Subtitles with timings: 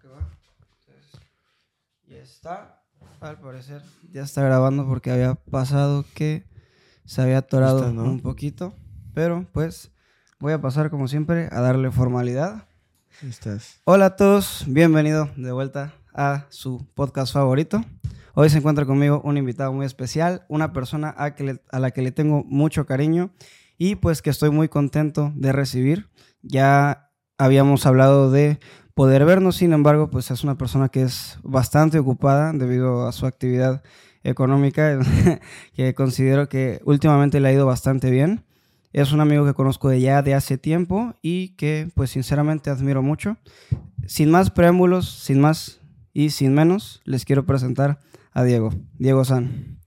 [0.00, 0.18] que va.
[0.58, 1.20] Entonces,
[2.06, 2.76] ya está.
[3.20, 6.44] Al parecer ya está grabando porque había pasado que
[7.04, 8.04] se había atorado Está, ¿no?
[8.04, 8.74] un poquito.
[9.14, 9.90] Pero pues
[10.38, 12.66] voy a pasar como siempre a darle formalidad.
[13.22, 13.80] Estás.
[13.84, 17.84] Hola a todos, bienvenido de vuelta a su podcast favorito.
[18.34, 21.90] Hoy se encuentra conmigo un invitado muy especial, una persona a, que le- a la
[21.90, 23.30] que le tengo mucho cariño
[23.76, 26.08] y pues que estoy muy contento de recibir.
[26.42, 28.60] Ya habíamos hablado de
[28.94, 33.26] poder vernos, sin embargo, pues es una persona que es bastante ocupada debido a su
[33.26, 33.82] actividad
[34.22, 34.98] económica,
[35.74, 38.44] que considero que últimamente le ha ido bastante bien.
[38.92, 43.02] Es un amigo que conozco de ya de hace tiempo y que pues sinceramente admiro
[43.02, 43.36] mucho.
[44.06, 45.80] Sin más preámbulos, sin más
[46.12, 48.00] y sin menos, les quiero presentar
[48.32, 49.78] a Diego, Diego San.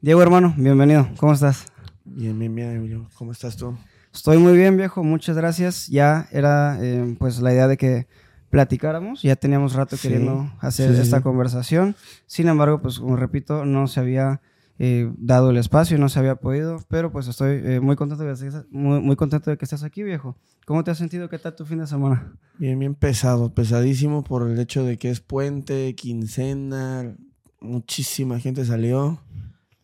[0.00, 1.66] Diego hermano, bienvenido, ¿cómo estás?
[2.04, 3.08] Bien, bien, bien, Emilio.
[3.14, 3.76] ¿Cómo estás tú?
[4.14, 5.88] Estoy muy bien, viejo, muchas gracias.
[5.88, 8.06] Ya era eh, pues la idea de que
[8.52, 11.22] platicáramos, ya teníamos rato Sí, queriendo hacer sí, esta sí.
[11.22, 11.96] conversación.
[12.26, 14.42] Sin embargo, pues como repito, no se había
[14.78, 18.34] eh, dado el espacio, no se había podido, pero pues estoy eh, muy contento de
[18.34, 20.36] que muy, muy contento de que estés aquí, viejo.
[20.66, 21.30] ¿Cómo te has sentido?
[21.30, 22.34] ¿Qué tal tu fin de semana?
[22.58, 27.16] Bien, bien pesado, pesadísimo por el hecho de que es puente, quincena,
[27.60, 29.22] muchísima gente salió.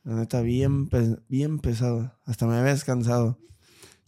[0.04, 0.90] La neta, bien,
[1.28, 2.12] bien pesado.
[2.26, 3.38] Hasta me había descansado.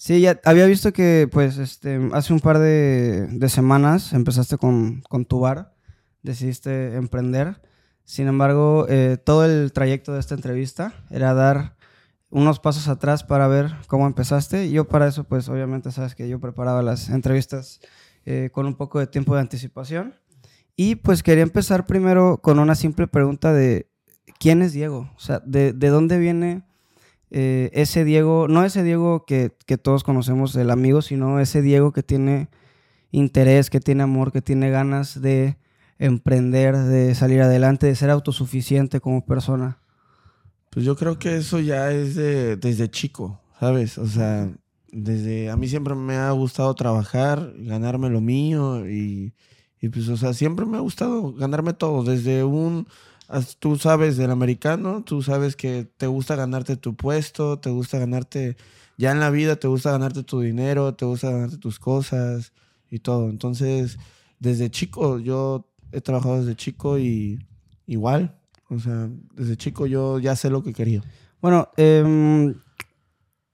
[0.03, 5.27] Sí, ya había visto que pues este hace un par de, semanas empezaste con, con
[5.27, 5.75] tu bar,
[6.23, 7.61] decidiste emprender.
[8.05, 11.77] Sin embargo, eh, todo el trayecto de esta entrevista era dar
[12.31, 14.71] unos pasos atrás para ver cómo empezaste.
[14.71, 17.81] Yo para eso, pues obviamente sabes que yo preparaba las entrevistas
[18.25, 20.15] eh, con un poco de tiempo de anticipación.
[20.77, 23.91] Y pues quería empezar primero con una simple pregunta de
[24.39, 25.11] ¿quién es Diego?
[25.15, 26.63] O sea, ¿de, de dónde viene
[27.31, 28.49] eh, ese Diego?
[28.49, 32.49] No ese Diego que, que todos conocemos, el amigo, sino ese Diego que tiene
[33.11, 35.57] interés, que tiene amor, que tiene ganas de
[35.99, 39.79] emprender, de salir adelante, de ser autosuficiente como persona.
[40.71, 43.99] Pues yo creo que eso ya es de, desde chico, ¿sabes?
[43.99, 44.51] O sea,
[44.93, 49.35] desde a mí siempre me ha gustado trabajar, ganarme lo mío y,
[49.81, 52.87] y pues, o sea, siempre me ha gustado ganarme todo, desde un,
[53.59, 58.57] tú sabes, del americano, tú sabes que te gusta ganarte tu puesto, te gusta ganarte,
[58.99, 62.53] ya en la vida te gusta ganarte tu dinero, te gusta ganarte tus cosas
[62.91, 63.31] y todo.
[63.31, 63.99] Entonces,
[64.39, 67.39] desde chico, yo he trabajado desde chico y
[67.87, 68.37] igual.
[68.69, 71.03] O sea, desde chico yo ya sé lo que quería.
[71.41, 72.55] Bueno, em,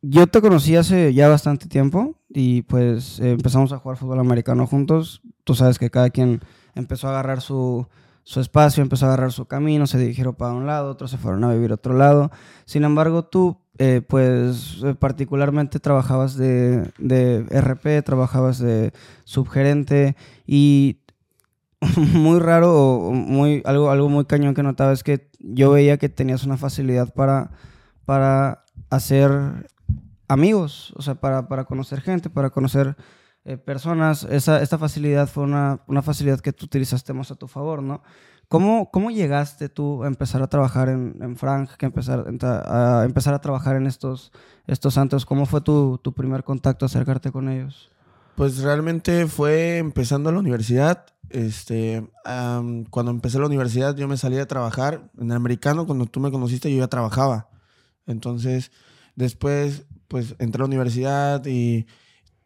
[0.02, 4.66] yo te conocí hace ya bastante tiempo y pues eh, empezamos a jugar fútbol americano
[4.66, 5.22] juntos.
[5.44, 6.40] Tú sabes que cada quien
[6.74, 7.86] empezó a agarrar su,
[8.26, 11.44] su espacio, empezó a agarrar su camino, se dirigieron para un lado, otros se fueron
[11.44, 12.32] a vivir a otro lado.
[12.64, 18.92] Sin embargo, tú eh, pues eh, particularmente trabajabas de, de RP, trabajabas de
[19.22, 21.02] subgerente y
[22.14, 26.42] muy raro muy, algo, algo muy cañón que notaba es que yo veía que tenías
[26.42, 27.52] una facilidad para,
[28.06, 29.30] para hacer
[30.26, 32.96] amigos, o sea, para, para conocer gente, para conocer
[33.48, 34.24] eh, personas.
[34.24, 38.02] Esa, esta facilidad fue una, una facilidad que tú utilizaste más a tu favor, ¿no?
[38.48, 43.34] ¿Cómo, cómo llegaste tú a empezar a trabajar en, en Frank, que empezar, a empezar
[43.34, 44.32] a trabajar en estos,
[44.66, 45.24] estos antros?
[45.24, 47.88] ¿Cómo fue tu, tu primer contacto, acercarte con ellos?
[48.34, 51.06] Pues realmente fue empezando la universidad.
[51.30, 52.04] Este,
[52.90, 55.08] cuando empecé la universidad yo me salí a trabajar.
[55.18, 57.48] En el americano, cuando tú me conociste, yo ya trabajaba.
[58.06, 58.72] Entonces,
[59.14, 61.86] después, pues entré a la universidad y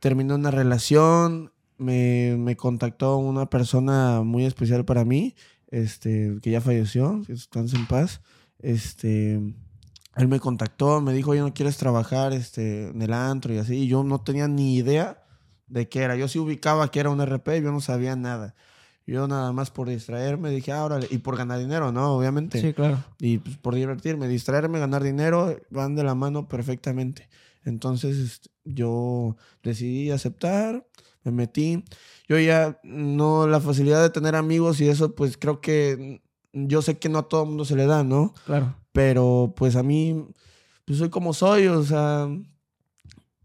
[0.00, 1.52] terminé una relación.
[1.78, 5.34] Me, me contactó una persona muy especial para mí,
[5.68, 8.20] este, que ya falleció, que descanse en paz.
[8.58, 9.40] Este,
[10.16, 13.76] él me contactó, me dijo, oye, ¿no quieres trabajar este, en el antro y así?
[13.76, 15.22] Y yo no tenía ni idea
[15.68, 16.16] de qué era.
[16.16, 18.54] Yo sí ubicaba que era un RP, yo no sabía nada.
[19.06, 22.14] Yo nada más por distraerme dije, ah, órale, y por ganar dinero, ¿no?
[22.14, 22.60] Obviamente.
[22.60, 23.02] Sí, claro.
[23.18, 27.28] Y pues, por divertirme, distraerme, ganar dinero, van de la mano perfectamente.
[27.64, 30.86] Entonces este, yo decidí aceptar,
[31.24, 31.84] me metí.
[32.28, 36.22] Yo ya no, la facilidad de tener amigos y eso, pues creo que
[36.52, 38.34] yo sé que no a todo el mundo se le da, ¿no?
[38.46, 38.74] Claro.
[38.92, 40.26] Pero pues a mí,
[40.84, 42.28] pues soy como soy, o sea,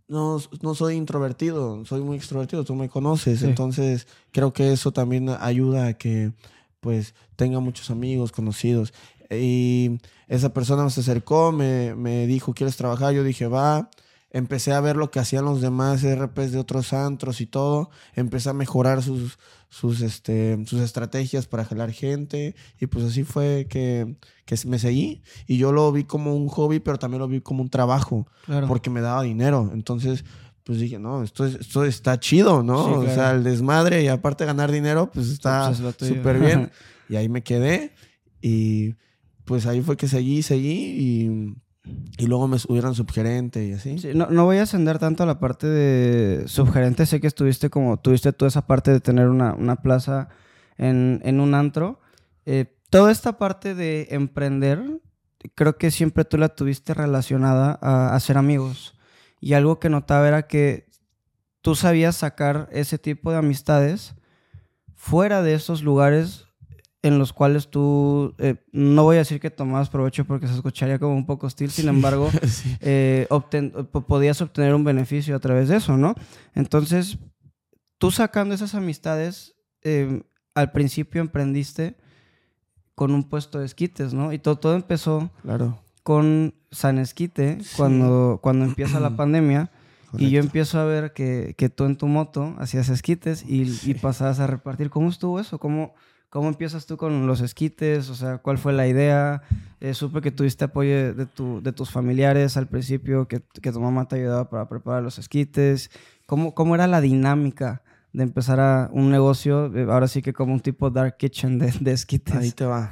[0.08, 3.46] no, no soy introvertido, soy muy extrovertido, tú me conoces, Sí.
[3.46, 6.32] entonces creo que eso también ayuda a que
[6.80, 8.94] pues tenga muchos amigos, conocidos.
[9.32, 9.98] Y
[10.28, 13.14] esa persona se acercó, me, me dijo, ¿quieres trabajar?
[13.14, 13.90] Yo dije, va.
[14.38, 17.90] Empecé a ver lo que hacían los demás RPs de otros antros y todo.
[18.16, 19.40] Empecé a mejorar sus,
[19.70, 22.54] sus, este, sus estrategias para jalar gente.
[22.82, 25.22] Y pues así fue que, que me seguí.
[25.48, 28.68] Y yo lo vi como un hobby, pero también lo vi como un trabajo Claro.
[28.68, 29.72] porque me daba dinero.
[29.74, 30.26] Entonces,
[30.66, 32.84] pues dije, no, esto, es- esto está chido, ¿no?
[32.88, 33.16] Sí, O claro.
[33.16, 36.72] sea, el desmadre y aparte ganar dinero, pues está Pues súper bien.
[37.10, 37.94] y ahí me quedé
[38.42, 38.96] y
[39.46, 41.56] pues ahí fue que seguí, seguí y,
[42.18, 44.00] y luego me subieron subgerente y así.
[44.00, 47.06] Sí, no, no voy a ascender tanto a la parte de subgerente.
[47.06, 50.30] Sé que estuviste como, tuviste toda esa parte de tener una, una plaza
[50.78, 52.00] en, en un antro.
[52.46, 55.02] Eh, toda esta parte de emprender,
[55.56, 58.98] creo que siempre tú la tuviste relacionada a, ser amigos.
[59.42, 60.88] Y algo que notaba era que
[61.62, 64.16] tú sabías sacar ese tipo de amistades
[64.96, 66.45] fuera de esos lugares
[67.08, 70.98] en los cuales tú, eh, no voy a decir que tomabas provecho porque se escucharía
[70.98, 72.76] como un poco hostil, sin embargo, Sí.
[72.82, 73.72] eh, obten-
[74.08, 76.16] podías obtener un beneficio a través de eso, ¿no?
[76.56, 77.18] Entonces,
[78.00, 80.24] tú sacando esas amistades, eh,
[80.56, 81.96] al principio emprendiste
[82.96, 84.34] con un puesto de esquites, ¿no?
[84.34, 85.80] Y todo, todo empezó Claro.
[86.02, 87.74] con San Esquite Sí.
[87.78, 89.70] cuando, cuando empieza la pandemia.
[90.18, 93.96] Y yo empiezo a ver que, que tú en tu moto hacías esquites y, y
[93.96, 94.90] pasabas a repartir.
[94.90, 95.60] ¿Cómo estuvo eso?
[95.60, 95.94] ¿Cómo,
[96.36, 98.10] ¿Cómo empiezas tú con los esquites?
[98.10, 99.42] O sea, ¿cuál fue la idea?
[99.80, 104.06] Eh, supe que tuviste apoyo de, tu, de tus familiares al principio, que, tu mamá
[104.10, 105.92] te ayudaba para preparar los esquites.
[106.26, 110.52] ¿Cómo, cómo era la dinámica de empezar a un negocio, eh, ahora sí que como
[110.52, 112.36] un tipo dark kitchen de, de esquites?
[112.36, 112.92] Ahí te va.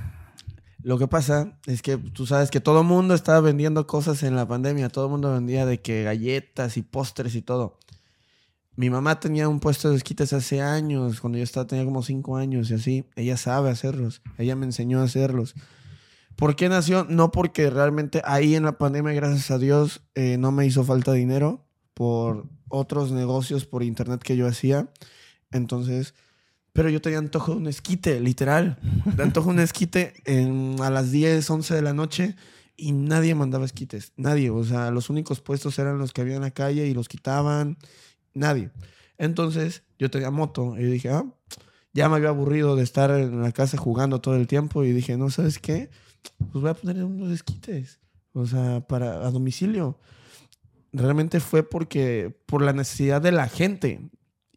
[0.82, 4.38] Lo que pasa es que tú sabes que todo el mundo estaba vendiendo cosas en
[4.38, 4.88] la pandemia.
[4.88, 7.78] Todo el mundo vendía de que galletas y postres y todo.
[8.76, 12.38] Mi mamá tenía un puesto de esquites hace años, cuando yo estaba, tenía como cinco
[12.38, 13.06] años y así.
[13.16, 14.22] Ella sabe hacerlos.
[14.38, 15.54] Ella me enseñó a hacerlos.
[16.36, 17.06] ¿Por qué nació?
[17.08, 21.14] No porque realmente ahí en la pandemia, gracias a Dios, eh, no me hizo falta
[21.14, 24.90] dinero por otros negocios por internet que yo hacía.
[25.52, 26.16] Entonces,
[26.72, 28.80] pero yo tenía antojo de un esquite, literal.
[29.16, 32.36] De antojo de un esquite en- a las 10, 11 de la noche
[32.76, 34.12] y nadie mandaba esquites.
[34.18, 34.50] Nadie.
[34.50, 37.78] O sea, los únicos puestos eran los que había en la calle y los quitaban.
[38.34, 38.72] Nadie.
[39.18, 41.26] Entonces, yo tenía moto y dije, ah,
[41.94, 45.18] ya me había aburrido de estar en la casa jugando todo el tiempo y dije,
[45.18, 45.90] no, ¿sabes qué?
[46.52, 48.00] Pues voy a poner unos esquites.
[48.34, 50.00] O sea, para a domicilio.
[50.92, 54.10] Realmente fue porque, por la necesidad de la gente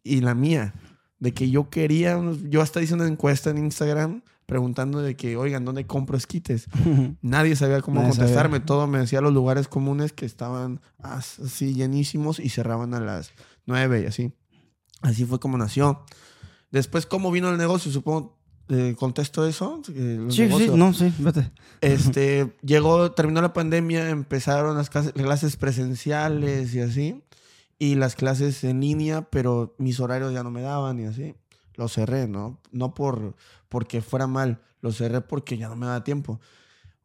[0.03, 0.73] y la mía
[1.19, 5.65] de que yo quería, yo hasta hice una encuesta en Instagram preguntando de que, oigan,
[5.65, 6.67] ¿dónde compro esquites?
[7.21, 8.25] Nadie sabía cómo Nadie sabía.
[8.27, 12.99] contestarme, todo me decía los lugares comunes que estaban as- así llenísimos y cerraban a
[12.99, 13.31] las
[13.67, 14.33] nueve y así.
[15.01, 16.03] Así fue como nació.
[16.71, 17.91] Después, ¿cómo vino el negocio?
[17.91, 18.37] Supongo,
[18.69, 19.81] eh, contesto eso.
[19.89, 21.51] eh, Sí, sí, no, sí, vete.
[21.81, 27.23] Este, llegó, terminó la pandemia, empezaron las clases, clases presenciales y así,
[27.79, 31.35] y las clases en línea, pero mis horarios ya no me daban y así.
[31.75, 32.59] Lo cerré, ¿no?
[32.71, 33.35] No por
[33.69, 36.39] porque fuera mal, lo cerré porque ya no me daba tiempo.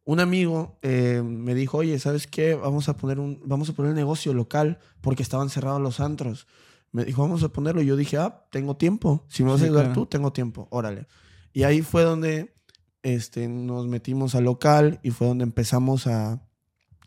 [0.05, 2.55] Un amigo eh, me dijo, oye, ¿sabes qué?
[2.55, 6.45] Vamos a poner un, vamos a poner el negocio local porque estaban cerrados los antros.
[6.91, 7.81] Me dijo, vamos a ponerlo.
[7.81, 9.23] Y yo dije, ah, tengo tiempo.
[9.29, 10.01] Si me vas Sí, a ayudar claro.
[10.01, 10.67] tú, tengo tiempo.
[10.71, 11.07] Órale.
[11.53, 12.53] Y ahí fue donde
[13.01, 16.43] este, nos metimos al local y fue donde empezamos a,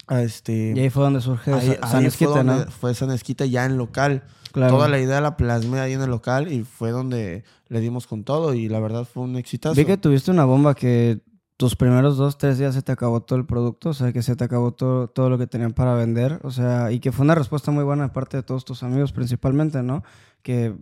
[0.07, 0.73] a este...
[0.75, 2.65] Y ahí fue donde surge ahí- Sa- San ahí Esquite, fue ¿no?
[2.71, 4.25] fue San Esquite ya en local.
[4.53, 4.75] Claro.
[4.75, 8.25] Toda la idea la plasmé ahí en el local y fue donde le dimos con
[8.25, 9.75] todo y la verdad fue un exitazo.
[9.75, 11.21] Vi que tuviste una bomba que
[11.57, 14.37] tus primeros dos, tres días se te acabó todo el producto, o sea, que se
[14.37, 17.35] te acabó todo, todo lo que tenían para vender, o sea, y que fue una
[17.35, 20.03] respuesta muy buena de parte de todos tus amigos principalmente, ¿no?
[20.43, 20.75] Que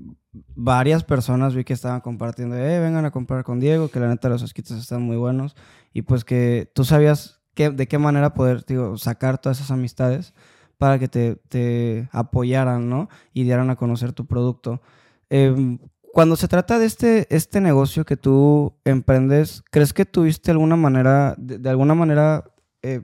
[0.56, 4.29] varias personas vi que estaban compartiendo, eh, vengan a comprar con Diego, que la neta
[4.29, 5.55] los esquites están muy buenos,
[5.93, 10.34] y pues que tú sabías qué- de qué manera poder, digo, sacar todas esas amistades
[10.77, 13.08] para que te, te apoyaran, ¿no?
[13.32, 14.82] Y dieran a conocer tu producto.
[15.31, 15.79] Em,
[16.15, 21.35] cuando se trata de este, este negocio que tú emprendes, ¿crees que tuviste alguna manera,
[21.37, 22.44] de, alguna manera,
[22.83, 23.03] eh,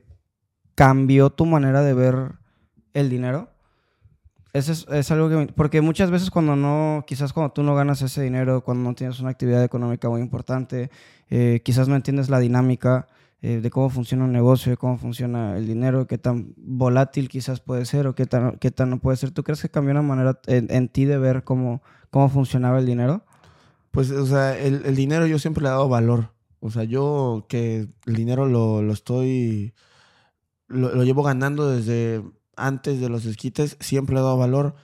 [0.76, 2.36] cambió tu manera de ver
[2.94, 3.50] el dinero?
[4.52, 5.52] Eso es, es algo que...
[5.52, 9.18] Porque muchas veces cuando no, quizás cuando tú no ganas ese dinero, cuando no tienes
[9.18, 10.88] una actividad económica muy importante,
[11.30, 13.08] eh, quizás no entiendes la dinámica
[13.42, 17.60] eh, de cómo funciona un negocio, de cómo funciona el dinero, qué tan volátil quizás
[17.60, 19.30] puede ser o qué tan, qué tan no puede ser.
[19.30, 22.86] ¿Tú crees que cambió una manera en, en ti de ver cómo, cómo funcionaba el
[22.86, 23.24] dinero?
[23.90, 26.32] Pues, o sea, el, el dinero yo siempre le he dado valor.
[26.60, 29.74] O sea, yo que el dinero lo, lo estoy.
[30.68, 32.22] Lo, lo llevo ganando desde
[32.56, 34.74] antes de los esquites, siempre le he dado valor.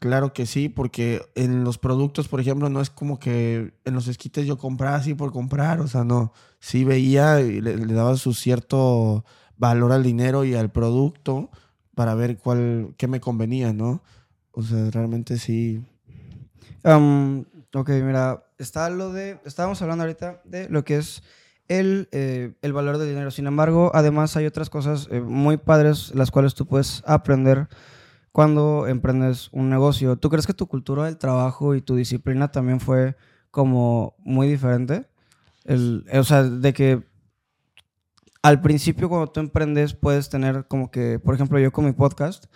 [0.00, 4.08] Claro que sí, porque en los productos, por ejemplo, no es como que en los
[4.08, 5.80] esquites yo compraba así por comprar.
[5.80, 6.32] O sea, no.
[6.58, 9.26] Sí veía y le, daba su cierto
[9.58, 11.50] valor al dinero y al producto
[11.94, 14.02] para ver cuál, qué me convenía, ¿no?
[14.52, 15.84] O sea, realmente sí.
[16.82, 19.38] Am, ok, mira, está lo de.
[19.44, 21.22] Estábamos hablando ahorita de lo que es
[21.68, 23.30] el, eh, el valor del dinero.
[23.30, 27.68] Sin embargo, además hay otras cosas eh, muy padres las cuales tú puedes aprender
[28.32, 30.16] cuando emprendes un negocio.
[30.16, 33.16] ¿Tú crees que tu cultura del trabajo y tu disciplina también fue
[33.50, 35.08] como muy diferente?
[35.64, 37.04] El, o sea, de que
[38.42, 42.46] al principio cuando tú emprendes puedes tener como que, por ejemplo, yo con mi podcast,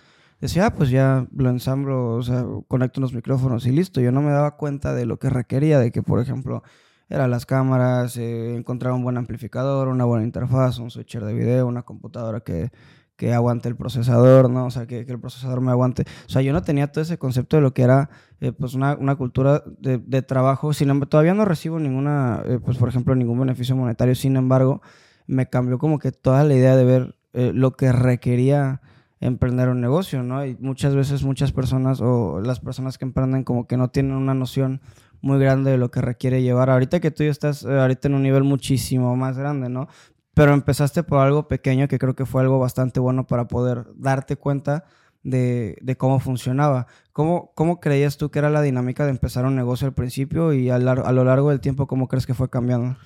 [0.41, 4.01] decía, ah, pues ya lo ensamblo, o sea, conecto unos micrófonos y listo.
[4.01, 6.63] Yo no me daba cuenta de lo que requería, de que, por ejemplo,
[7.09, 11.67] eran las cámaras, eh, encontrar un buen amplificador, una buena interfaz, un switcher de video,
[11.67, 12.71] una computadora que,
[13.17, 14.67] que aguante el procesador, ¿no?
[14.67, 16.05] O sea, que, que, el procesador me aguante.
[16.27, 18.97] O sea, yo no tenía todo ese concepto de lo que era, eh, pues, una,
[18.97, 20.73] una, cultura de, de trabajo.
[20.73, 24.15] Sin embargo, todavía no recibo ninguna, eh, pues, por ejemplo, ningún beneficio monetario.
[24.15, 24.83] Sin embargo,
[25.27, 28.81] me cambió como que toda la idea de ver eh, lo que requería
[29.21, 30.45] emprender un negocio, ¿no?
[30.45, 34.35] Y muchas veces muchas personas o las personas que emprenden como que no tienen una
[34.35, 34.83] noción
[35.23, 36.69] muy grande de lo que requiere llevar.
[36.69, 39.89] Ahorita que tú ya estás ahorita en un nivel muchísimo más grande, ¿no?
[40.35, 44.37] Pero empezaste por algo pequeño que creo que fue algo bastante bueno para poder darte
[44.37, 44.85] cuenta
[45.23, 46.87] de, de cómo funcionaba.
[47.13, 50.71] ¿Cómo, ¿Cómo creías tú que era la dinámica de empezar un negocio al principio y
[50.71, 52.97] a, a lo largo del tiempo cómo crees que fue cambiando?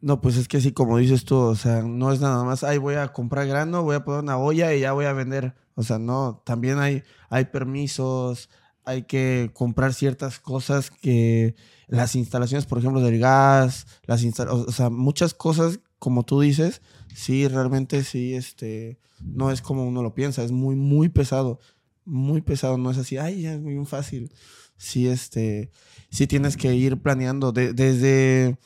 [0.00, 2.78] No, pues es que sí, como dices tú, o sea, no es nada más, ay,
[2.78, 5.54] voy a comprar grano, voy a poner una olla y ya voy a vender.
[5.74, 8.48] O sea, no, también hay, hay permisos,
[8.84, 11.54] hay que comprar ciertas cosas que
[11.86, 16.82] las instalaciones, por ejemplo, del gas, las o sea, muchas cosas, como tú dices,
[17.14, 21.60] sí, realmente sí, este, no es como uno lo piensa, es muy, muy pesado,
[22.04, 24.32] muy pesado, no es así, ay, es muy fácil.
[24.76, 25.70] Sí, este,
[26.10, 28.58] sí tienes que ir planeando desde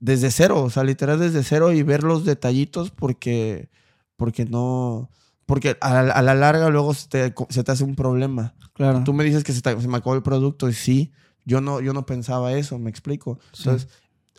[0.00, 3.68] desde cero, o sea, literal desde cero y ver los detallitos porque,
[4.16, 5.10] porque no,
[5.46, 8.54] porque a, la larga luego se te, se te, hace un problema.
[8.72, 9.04] Claro.
[9.04, 11.12] Tú me dices que se, se, me acabó el producto y sí,
[11.44, 13.38] yo no, yo no pensaba eso, me explico.
[13.58, 13.88] Entonces,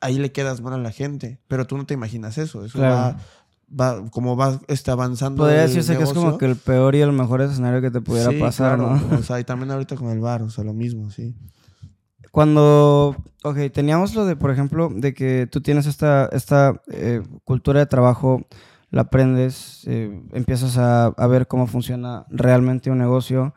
[0.01, 3.17] ahí le quedas mal a la gente, pero tú no te imaginas eso, eso va,
[3.79, 5.43] va, como va está avanzando.
[5.43, 8.31] Podría decirse que es como que el peor y el mejor escenario que te pudiera
[8.39, 8.99] pasar, ¿no?
[9.17, 11.35] O sea, y también ahorita con el bar, o sea, lo mismo, sí.
[12.31, 17.81] Cuando, ok, teníamos lo de, por ejemplo, de que tú tienes esta, esta eh, cultura
[17.81, 18.47] de trabajo,
[18.89, 23.53] la aprendes, eh, empiezas a, a, ver cómo funciona realmente un negocio,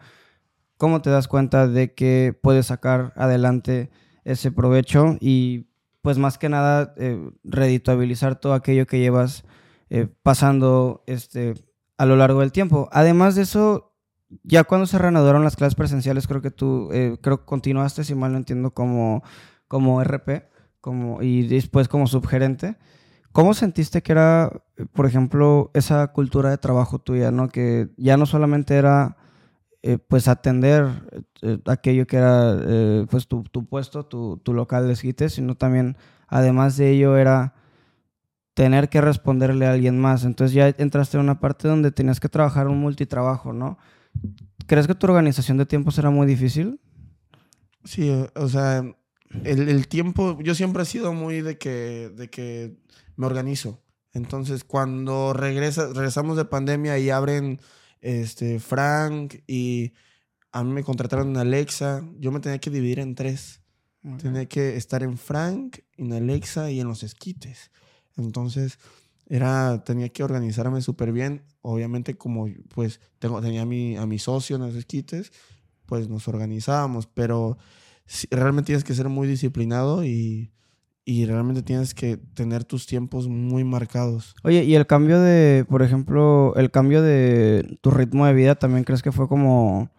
[0.76, 3.90] cómo te das cuenta de que puedes sacar adelante
[4.24, 5.66] ese provecho y
[6.04, 9.42] pues más que nada eh, redituabilizar todo aquello que llevas
[9.88, 11.54] eh, pasando este,
[11.96, 12.90] a lo largo del tiempo.
[12.92, 13.96] Además de eso,
[14.42, 18.14] ya cuando se reanudaron las clases presenciales, creo que tú, eh, creo que continuaste, si
[18.14, 19.22] mal no entiendo, como,
[19.66, 20.44] como RP
[20.82, 22.76] como, y después como subgerente.
[23.32, 24.52] ¿Cómo sentiste que era,
[24.92, 27.48] por ejemplo, esa cultura de trabajo tuya, ¿no?
[27.48, 29.16] Que ya no solamente era,
[29.86, 30.86] eh, pues, atender
[31.42, 35.98] eh, aquello que era, pues, tu, tu puesto, tu, tu, local de esquites, sino también,
[36.26, 37.54] además de ello, era
[38.54, 40.24] tener que responderle a alguien más.
[40.24, 43.76] Entonces ya entraste en una parte donde tenías que trabajar un multitrabajo, ¿no?
[44.66, 46.80] ¿Crees que tu organización de tiempo será muy difícil?
[47.84, 48.82] Sí, o sea,
[49.42, 52.78] el, tiempo, yo siempre he sido muy de que, de que
[53.16, 53.82] me organizo.
[54.14, 57.60] Entonces, cuando regresa, regresamos de pandemia y abren
[58.04, 59.94] este, Frank y
[60.52, 63.60] a mí me contrataron en Alexa, yo me tenía que dividir en tres.
[64.20, 67.70] Tenía que estar en Frank, en Alexa y en los esquites.
[68.18, 68.78] Entonces,
[69.26, 71.42] era, tenía que organizarme súper bien.
[71.62, 75.32] Obviamente, como pues tengo, tenía a mi, a mi socio en los esquites,
[75.86, 77.56] pues nos organizábamos, pero
[78.30, 80.53] realmente tienes que ser muy disciplinado y,
[81.04, 84.34] y realmente tienes que tener tus tiempos muy marcados.
[84.42, 88.84] Oye, y el cambio de, por ejemplo, el cambio de tu ritmo de vida, ¿también
[88.84, 89.90] crees que fue como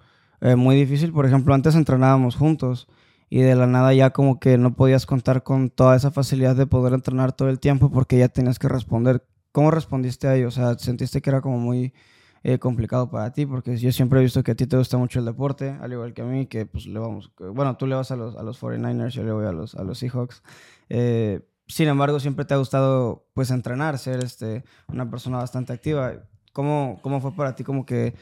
[0.42, 1.12] eh, muy difícil?
[1.14, 2.88] Por ejemplo, antes entrenábamos juntos
[3.30, 6.68] y de la nada ya como que no podías contar con toda esa facilidad de
[6.68, 9.24] poder entrenar todo el tiempo porque ya tenías que responder.
[9.52, 10.48] ¿Cómo respondiste a ello?
[10.48, 11.94] O sea, ¿sentiste que era como muy
[12.44, 13.46] eh, complicado para ti?
[13.46, 16.14] Porque yo siempre he visto que a ti te gusta mucho el deporte, al igual
[16.14, 18.62] que a mí, que pues le vamos, bueno, tú le vas a los, a los
[18.62, 20.42] 49ers, yo le voy a los, a los Seahawks.
[20.90, 26.14] Eh, sin embargo, siempre te ha gustado pues entrenar, ser este, una persona bastante activa.
[26.54, 28.14] ¿Cómo, ¿Cómo fue para ti como que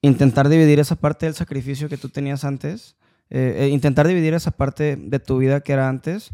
[0.00, 2.96] intentar dividir esa parte del sacrificio que tú tenías antes?
[3.30, 6.32] Eh, eh, intentar dividir esa parte de tu vida que era antes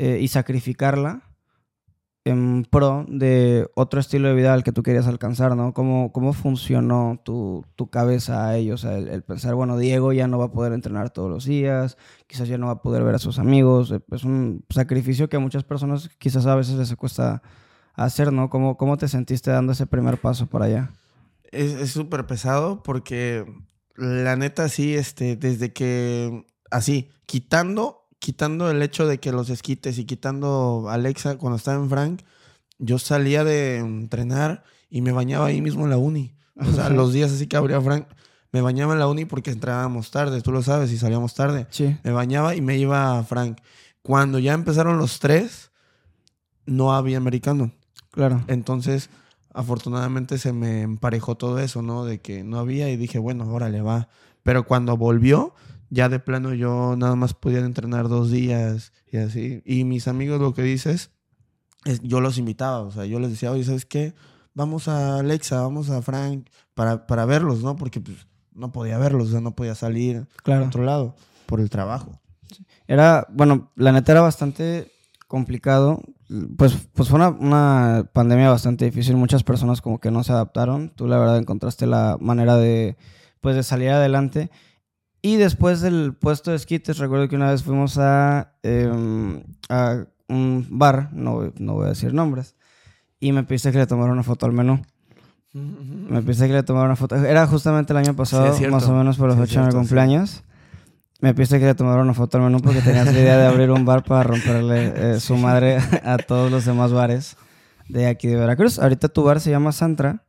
[0.00, 1.27] y sacrificarla
[2.28, 5.72] en pro de otro estilo de vida al que tú querías alcanzar, ¿no?
[5.72, 8.84] ¿Cómo, cómo funcionó tu, tu cabeza a ellos?
[8.84, 12.58] el, pensar, bueno, Diego ya no va a poder entrenar todos los días, quizás ya
[12.58, 13.94] no va a poder ver a sus amigos.
[14.12, 17.42] Es un sacrificio que a muchas personas quizás a veces les cuesta
[17.94, 18.50] hacer, ¿no?
[18.50, 20.90] ¿Cómo, cómo te sentiste dando ese primer paso para allá?
[21.50, 23.44] Es súper pesado porque
[23.96, 29.98] la neta, sí, este, desde que, así, quitando, quitando el hecho de que los esquites
[29.98, 32.22] y quitando Alexa cuando estaba en Frank,
[32.78, 36.34] yo salía de entrenar y me bañaba ahí mismo en la uni.
[36.56, 38.06] O sea, los días así que abría Frank,
[38.50, 41.66] Me bañaba en la uni porque entrábamos tarde, tú lo sabes, y salíamos tarde.
[41.70, 41.96] Sí.
[42.02, 43.58] Me bañaba y me iba a Frank.
[44.02, 45.70] Cuando ya empezaron los tres,
[46.64, 47.72] no había americano.
[48.10, 48.42] Claro.
[48.46, 49.10] Entonces,
[49.52, 52.04] afortunadamente se me emparejó todo eso, ¿no?
[52.04, 54.08] De que no había y dije, bueno, órale, va.
[54.42, 55.54] Pero cuando volvió,
[55.90, 59.62] ya de plano yo nada más podía entrenar dos días y así.
[59.64, 61.10] Y mis amigos, lo que dices,
[61.84, 64.14] es, yo los invitaba, o sea, yo les decía, oye, ¿sabes qué?
[64.54, 67.76] Vamos a Alexa, vamos a Frank para, para verlos, ¿no?
[67.76, 70.64] Porque pues, no podía verlos, o sea, no podía salir Claro.
[70.64, 71.14] a otro lado
[71.46, 72.20] por el trabajo.
[72.86, 74.90] Era, bueno, la neta era bastante
[75.28, 76.02] complicado.
[76.56, 79.16] Pues, pues fue una, una pandemia bastante difícil.
[79.16, 80.90] Muchas personas como que no se adaptaron.
[80.90, 82.96] Tú la verdad encontraste la manera de,
[83.40, 84.50] pues, de salir adelante.
[85.20, 90.66] Y después del puesto de esquites, recuerdo que una vez fuimos a, em, a un
[90.70, 92.54] bar, no, no voy a decir nombres,
[93.18, 94.80] y me pediste que le tomara una foto al menú.
[95.52, 97.16] Me pediste que le tomara una foto.
[97.16, 98.74] Era justamente el año pasado, cierto.
[98.74, 99.88] más o menos por la Sí, es fecha de mi cierto, sí.
[99.88, 100.44] cumpleaños.
[101.20, 103.70] Me pediste que le tomara una foto al menú porque tenías la idea de abrir
[103.72, 107.36] un bar para romperle eh, su madre a todos los demás bares
[107.88, 108.78] de aquí de Veracruz.
[108.78, 110.22] Ahorita tu bar se llama Santra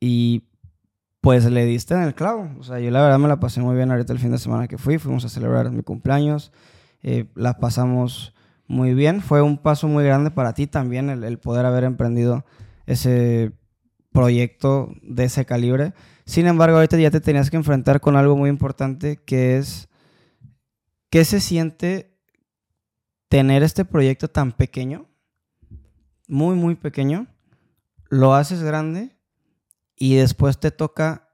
[0.00, 0.44] y
[1.22, 2.50] pues le diste en el clavo.
[2.58, 4.66] O sea, yo la verdad me la pasé muy bien ahorita el fin de semana
[4.66, 4.98] que fui.
[4.98, 6.52] Fuimos a celebrar mi cumpleaños.
[7.04, 8.34] eh, la pasamos
[8.66, 9.22] muy bien.
[9.22, 12.44] Fue un paso muy grande para ti también el, el poder haber emprendido
[12.86, 13.52] ese
[14.10, 15.94] proyecto de ese calibre.
[16.24, 19.88] Sin embargo, ahorita ya te tenías que enfrentar con algo muy importante que es
[21.08, 22.18] ¿qué se siente
[23.28, 25.06] tener este proyecto tan pequeño?
[26.26, 27.28] Muy, muy pequeño.
[28.08, 29.11] Lo haces grande
[29.96, 31.28] y después te toca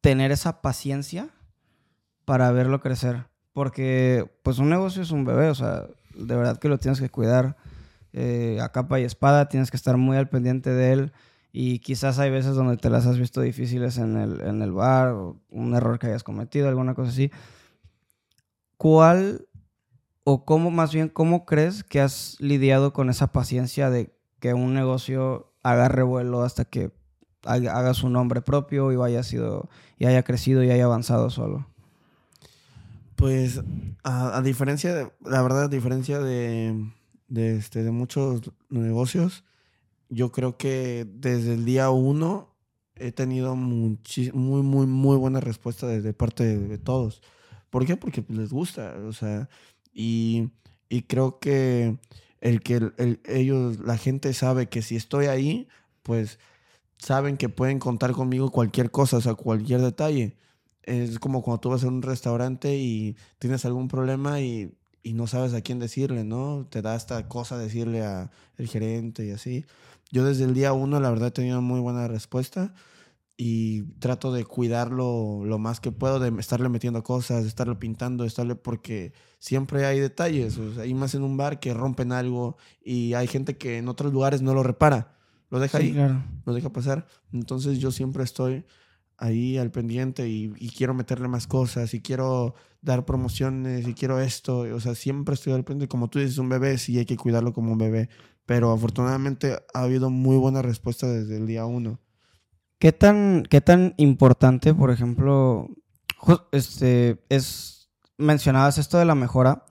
[0.00, 1.30] tener esa paciencia
[2.24, 3.26] para verlo crecer.
[3.52, 7.08] Porque pues un negocio es un bebé, o sea, de verdad que lo tienes que
[7.08, 7.56] cuidar
[8.12, 11.12] eh, a capa y espada, tienes que estar muy al pendiente de él.
[11.52, 15.14] Y quizás hay veces donde te las has visto difíciles en el, en el bar,
[15.48, 17.30] un error que hayas cometido, alguna cosa así.
[18.76, 19.48] ¿Cuál
[20.24, 24.74] o cómo, más bien, cómo crees que has lidiado con esa paciencia de que un
[24.74, 26.92] negocio agarre vuelo hasta que
[27.46, 31.66] haga, su nombre propio y vaya sido y haya crecido y haya avanzado solo?
[33.16, 33.62] Pues,
[34.04, 36.90] a, a diferencia de, la verdad, a diferencia de,
[37.28, 39.44] de, este, de muchos negocios,
[40.10, 42.54] yo creo que desde el día uno
[42.94, 47.22] he tenido muchi- muy, muy, muy buena respuesta desde parte de, de todos.
[47.70, 47.96] ¿Por qué?
[47.96, 49.48] Porque pues, les gusta, o sea,
[49.94, 50.50] y,
[50.90, 51.98] y creo que
[52.42, 55.68] el que el- el- ellos, la gente sabe que si estoy ahí,
[56.02, 56.38] pues
[56.98, 60.36] saben que pueden contar conmigo cualquier cosa, o sea, cualquier detalle.
[60.82, 65.26] Es como cuando tú vas a un restaurante y tienes algún problema y, y no
[65.26, 66.66] sabes a quién decirle, ¿no?
[66.70, 69.64] Te da esta cosa decirle a el gerente y así.
[70.10, 72.74] Yo desde el día uno, la verdad, he tenido muy buena respuesta
[73.36, 78.24] y trato de cuidarlo lo más que puedo, de estarle metiendo cosas, de estarle pintando,
[78.24, 82.56] de estarle porque siempre hay detalles, o sea, más en un bar que rompen algo
[82.82, 85.15] y hay gente que en otros lugares no lo repara,
[85.50, 86.22] lo deja Sí, ahí, claro.
[86.44, 87.06] lo deja pasar.
[87.32, 88.64] Entonces yo siempre estoy
[89.18, 94.20] ahí al pendiente y, y quiero meterle más cosas y quiero dar promociones y quiero
[94.20, 97.16] esto, o sea, siempre estoy al pendiente, como tú dices, un bebé, sí hay que
[97.16, 98.08] cuidarlo como un bebé,
[98.44, 101.98] pero afortunadamente ha habido muy buena respuesta desde el día uno.
[102.78, 105.68] ¿Qué tan, qué tan importante, por ejemplo,
[106.52, 109.64] este, es, mencionabas esto de la mejora,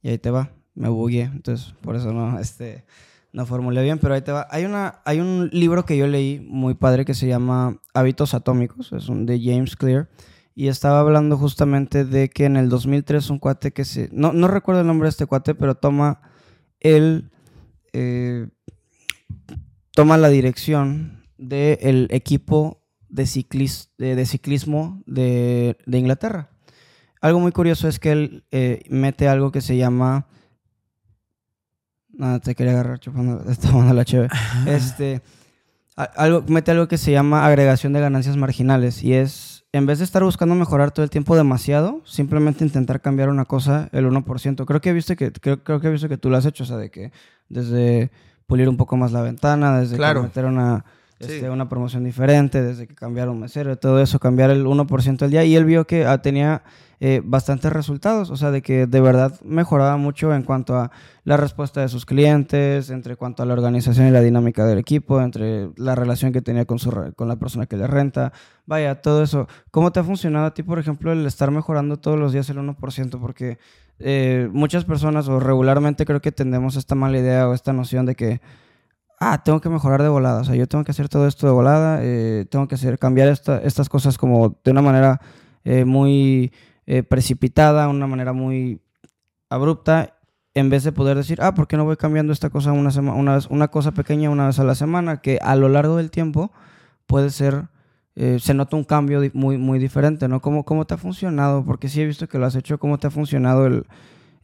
[0.00, 2.86] y ahí te va, me bugué, entonces por eso no, este,
[3.32, 4.46] no formulé bien, pero ahí te va.
[4.50, 8.92] Hay, una, hay un libro que yo leí muy padre que se llama Hábitos Atómicos,
[8.92, 10.08] es un de James Clear,
[10.54, 14.48] y estaba hablando justamente de que en el 2003 un cuate que se, no, no
[14.48, 16.20] recuerdo el nombre de este cuate, pero toma
[16.80, 17.30] el,
[17.92, 18.48] eh,
[19.92, 23.24] toma la dirección del equipo de,
[23.98, 26.50] de, de ciclismo de, de Inglaterra.
[27.20, 30.26] Algo muy curioso es que él eh, mete algo que se llama...
[32.16, 34.30] Nada, te quería agarrar chupando, tomando la chévere.
[34.66, 35.20] Este,
[35.96, 40.04] algo, mete algo que se llama agregación de ganancias marginales y es, en vez de
[40.04, 44.64] estar buscando mejorar todo el tiempo demasiado, simplemente intentar cambiar una cosa el 1%.
[44.66, 46.64] Creo que he visto que, creo, creo que he visto que tú lo has hecho,
[46.64, 47.12] o sea, de que
[47.48, 48.10] desde
[48.46, 50.22] pulir un poco más la ventana, desde que Claro.
[50.22, 50.84] meter una,
[51.20, 51.32] Sí.
[51.32, 55.30] este, una promoción diferente, desde que cambiar un mesero, todo eso, cambiar el 1% al
[55.30, 55.44] día.
[55.44, 56.62] Y él vio que ah, tenía
[57.00, 60.90] eh, bastantes resultados, o sea, de que de verdad mejoraba mucho en cuanto a
[61.24, 65.20] la respuesta de sus clientes, entre cuanto a la organización y la dinámica del equipo,
[65.20, 68.32] entre la relación que tenía con, su, con la persona que le renta.
[68.64, 69.46] Vaya, todo eso.
[69.70, 72.58] ¿Cómo te ha funcionado a ti, por ejemplo, el estar mejorando todos los días el
[72.58, 73.20] 1%?
[73.20, 73.58] Porque
[73.98, 78.14] eh, muchas personas, o regularmente creo que tendemos esta mala idea o esta noción de
[78.14, 78.40] que
[79.18, 81.52] ah, tengo que mejorar de volada, o sea, yo tengo que hacer todo esto de
[81.52, 85.20] volada, eh, tengo que hacer, cambiar estas cosas como de una manera
[85.64, 86.52] eh, muy
[86.86, 88.80] eh, precipitada, una manera muy
[89.48, 90.18] abrupta,
[90.54, 93.34] en vez de poder decir, ah, ¿por qué no voy cambiando esta cosa una, una,
[93.34, 95.20] vez, una cosa pequeña una vez a la semana?
[95.20, 96.50] Que a lo largo del tiempo
[97.06, 97.68] puede ser,
[98.14, 100.40] se nota un cambio muy, muy diferente, ¿no?
[100.40, 101.62] ¿Cómo, ¿Cómo te ha funcionado?
[101.62, 103.84] Porque sí he visto que lo has hecho, ¿cómo te ha funcionado el,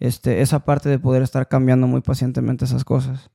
[0.00, 3.30] este, esa parte de poder estar cambiando muy pacientemente esas cosas?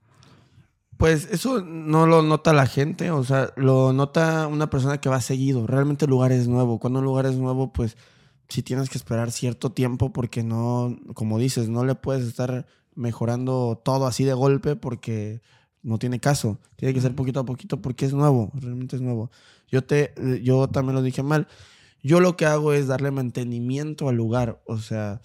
[0.98, 5.22] Pues eso no lo nota la gente, o sea, lo nota una persona que va
[5.22, 5.68] seguido.
[5.68, 6.80] Realmente el lugar es nuevo.
[6.80, 7.98] Cuando un lugar es nuevo, pues
[8.50, 13.80] sí tienes que esperar cierto tiempo porque no, como dices, no le puedes estar mejorando
[13.84, 15.42] todo así de golpe porque
[15.84, 16.60] no tiene caso.
[16.76, 19.30] Tiene que ser poquito a poquito porque es nuevo, realmente es nuevo.
[19.70, 21.48] Yo, te, yo también lo dije mal.
[22.02, 25.22] Yo lo que hago es darle mantenimiento al lugar, o sea,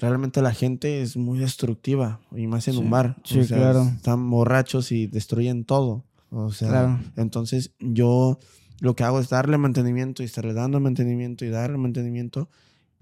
[0.00, 3.16] realmente la gente es muy destructiva, y más en un bar.
[3.24, 3.82] Sí, claro.
[3.82, 6.04] Están borrachos y destruyen todo.
[6.30, 8.38] O sea, entonces yo
[8.80, 12.48] lo que hago es darle mantenimiento y estarle dando mantenimiento y darle mantenimiento.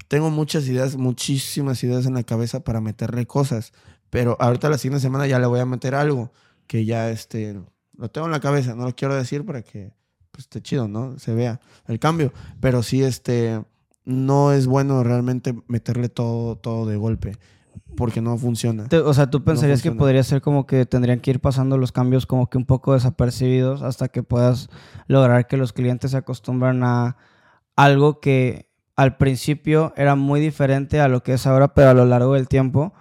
[0.08, 3.72] Tengo muchas ideas, muchísimas ideas en la cabeza para meterle cosas,
[4.10, 6.32] pero ahorita la siguiente semana ya le voy a meter algo
[6.66, 7.60] que ya este,
[7.96, 9.92] lo tengo en la cabeza, no lo quiero decir para que
[10.30, 11.18] pues, esté chido, ¿no?
[11.18, 13.62] Se vea el cambio, pero sí este
[14.08, 17.36] no es bueno realmente meterle todo, todo de golpe
[17.94, 18.86] porque no funciona.
[19.04, 22.26] o sea, tú pensarías que podría ser como que tendrían que ir pasando los cambios
[22.26, 24.70] como que un poco desapercibidos hasta que puedas
[25.08, 27.16] lograr que los clientes se acostumbran a
[27.76, 32.06] algo que al principio era muy diferente a lo que es ahora, pero a lo
[32.06, 32.94] largo del tiempo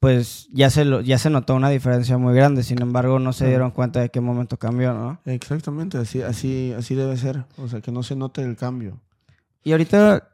[0.00, 3.46] pues ya se, lo, ya se notó una diferencia muy grande, sin embargo no se
[3.46, 5.20] dieron cuenta de qué momento cambió, ¿no?
[5.24, 8.98] Exactamente, así, así, así debe ser, o sea, que no se note el cambio.
[9.62, 10.31] Y ahorita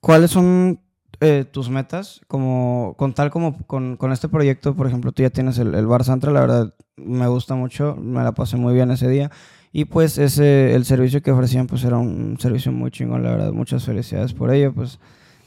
[0.00, 0.80] ¿Cuáles son
[1.20, 2.22] eh, tus metas?
[2.26, 6.32] Como, con tal como con, este proyecto, por ejemplo, tú ya tienes el, Bar Santra,
[6.32, 9.30] la verdad me gusta mucho, me la pasé muy bien ese día.
[9.72, 13.52] Y pues ese, el servicio que ofrecían pues era un servicio muy chingón, la verdad,
[13.52, 14.98] muchas felicidades por ello, pues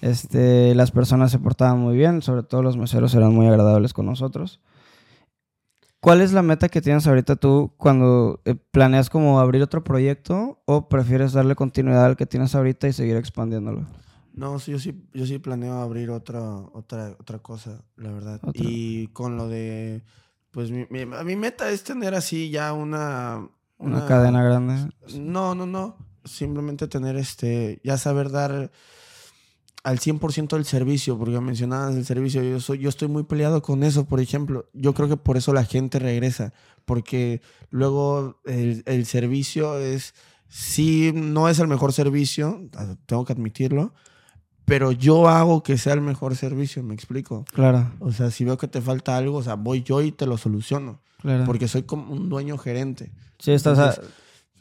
[0.01, 4.05] este, las personas se portaban muy bien, sobre todo los meseros eran muy agradables con
[4.05, 4.61] nosotros.
[5.99, 10.61] ¿Cuál es la meta que tienes ahorita tú cuando eh, planeas como abrir otro proyecto
[10.65, 13.85] o prefieres darle continuidad al que tienes ahorita y seguir expandiéndolo?
[14.33, 16.41] No, yo sí, yo sí planeo abrir otra,
[16.73, 18.41] otra, otra cosa, la verdad.
[18.53, 20.03] Y con lo de,
[20.49, 24.05] pues mi, mi, meta es tener así ya una, una...
[24.07, 24.91] cadena grande.
[25.15, 25.97] No, no, no.
[26.25, 28.71] Simplemente tener este, ya saber dar
[29.83, 33.83] al 100% el servicio, porque mencionabas el servicio, yo, soy, yo estoy muy peleado con
[33.83, 34.69] eso, por ejemplo.
[34.73, 36.53] Yo creo que por eso la gente regresa,
[36.85, 40.15] porque luego el, el servicio es,
[40.47, 42.67] sí, no es el mejor servicio,
[43.05, 43.93] tengo que admitirlo,
[44.65, 47.45] pero yo hago que sea el mejor servicio, ¿me explico?
[47.53, 47.91] Claro.
[47.99, 50.37] O sea, si veo que te falta algo, o sea, voy yo y te lo
[50.37, 51.01] soluciono.
[51.21, 51.45] Claro.
[51.45, 53.11] Porque soy como un dueño gerente.
[53.39, 53.99] Sí, estás,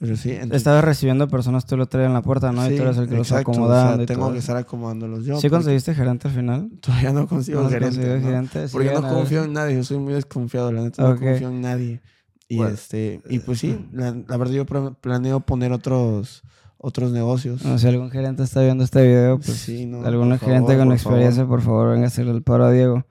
[0.03, 2.69] pero sí, estabas recibiendo personas, tú lo traes en la puerta, ¿no?
[2.69, 3.93] y tú eres el que los acomodando.
[3.93, 5.39] O sea, tengo que estar acomodándolos yo.
[5.39, 6.71] ¿Sí conseguiste gerente al final?
[6.81, 8.19] Todavía no consigo gerente.
[8.19, 8.21] ¿no?
[8.21, 8.67] gerente.
[8.73, 12.01] Porque no confío en nadie, yo soy muy desconfiado, la neta, no confío en nadie.
[12.49, 16.43] Y, este, y pues sí, la, la verdad yo planeo poner otros
[16.83, 17.63] otros negocios.
[17.63, 21.63] si algún gerente está viendo este video, pues sí, no, algún gerente con experiencia, por
[21.63, 23.07] favor, venga a hacerle el paro a Diego.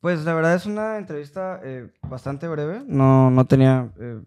[0.00, 2.82] Pues la verdad es una entrevista eh, bastante breve.
[2.86, 4.20] No, no tenía eh,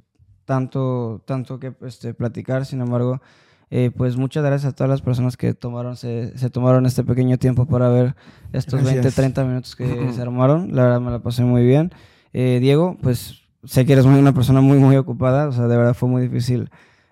[0.46, 3.22] tanto, tanto que este, platicar, sin embargo,
[3.70, 7.38] eh, pues muchas gracias a todas las personas que tomaron, se, se tomaron este pequeño
[7.38, 8.16] tiempo para ver
[8.54, 10.74] estos 20, 30 minutos que se armaron.
[10.74, 11.92] La verdad me la pasé muy bien.
[12.32, 16.08] Diego, pues sé que eres una persona muy, muy ocupada, o sea, de verdad fue
[16.08, 16.70] muy difícil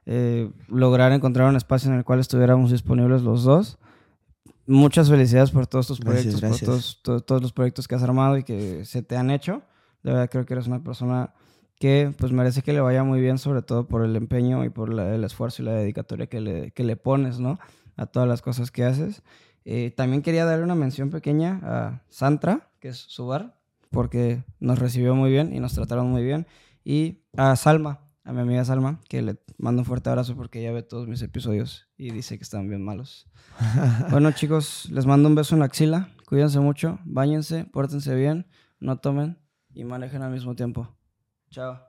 [0.09, 3.77] eh, lograr encontrar un espacio en el cual estuviéramos disponibles los dos.
[4.65, 6.41] Muchas felicidades por todos tus proyectos,
[7.03, 9.63] por todos, los proyectos que has armado y que se te han hecho.
[10.03, 11.33] De verdad creo que eres una persona
[11.77, 14.97] que pues merece que le vaya muy bien, sobre todo por el empeño y por
[14.97, 17.59] el esfuerzo y la dedicatoria que le, que le pones, ¿no?
[17.97, 19.23] A todas las cosas que haces.
[19.65, 23.57] Eh, también quería darle una mención pequeña a Santra, que es su bar,
[23.91, 26.47] porque nos recibió muy bien y nos trataron muy bien.
[26.85, 30.73] Y a Salma, a mi amiga Salma, que le mando un fuerte abrazo porque ella
[30.73, 33.25] ve todos mis episodios y dice que están bien malos.
[34.11, 36.09] bueno, chicos, les mando un beso en la axila.
[36.25, 38.45] Cuídense mucho, bañense, pórtense bien,
[38.81, 39.39] no tomen
[39.73, 40.93] y manejen al mismo tiempo.
[41.49, 41.79] Chao.